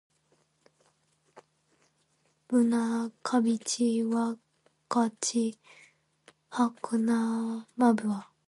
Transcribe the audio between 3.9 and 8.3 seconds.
wakati hakuna mvua.